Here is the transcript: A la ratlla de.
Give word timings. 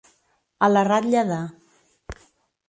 A 0.67 0.69
la 0.71 0.83
ratlla 0.87 1.23
de. 1.33 1.39